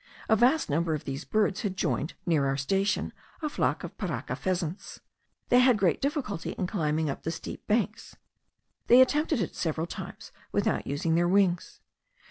A 0.27 0.35
vast 0.35 0.67
number 0.67 0.95
of 0.95 1.03
these 1.05 1.25
birds 1.25 1.61
had 1.61 1.77
joined, 1.77 2.15
near 2.25 2.47
our 2.47 2.57
station, 2.57 3.13
a 3.43 3.49
flock 3.49 3.83
of 3.83 3.95
parraka 3.99 4.35
pheasants. 4.35 4.99
They 5.49 5.59
had 5.59 5.77
great 5.77 6.01
difficulty 6.01 6.53
in 6.53 6.65
climbing 6.65 7.07
up 7.07 7.21
the 7.21 7.29
steep 7.29 7.67
banks; 7.67 8.15
they 8.87 8.99
attempted 8.99 9.39
it 9.41 9.53
several 9.55 9.85
times 9.85 10.31
without 10.51 10.87
using 10.87 11.13
their 11.13 11.27
wings. 11.27 11.81